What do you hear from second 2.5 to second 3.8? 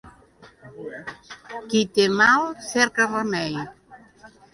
cerca remei.